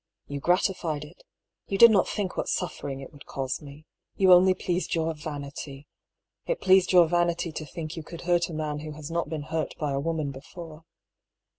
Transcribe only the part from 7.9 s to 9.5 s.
you could hurt a man who has not been